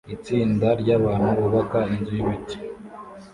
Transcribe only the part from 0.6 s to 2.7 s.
ryabantu bubaka inzu yibiti